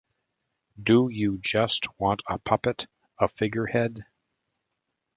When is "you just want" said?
1.11-2.23